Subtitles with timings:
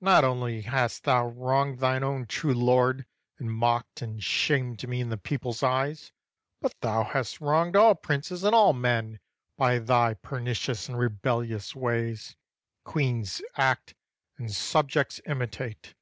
[0.00, 3.04] Not only hast thou wronged thine own true lord,
[3.38, 6.10] And mocked and shamed me in the people's eyes,
[6.62, 9.20] But thou hast wronged all princes and all men
[9.58, 12.34] By thy pernicious and rebellious ways.
[12.84, 13.94] Queens act
[14.38, 15.92] and subjects imitate.